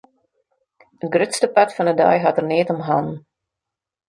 It 1.03 1.11
grutste 1.15 1.49
part 1.57 1.75
fan 1.75 1.87
de 1.89 1.95
dei 2.01 2.17
hat 2.23 2.39
er 2.41 2.47
neat 2.49 2.73
om 2.73 2.81
hannen. 2.87 3.15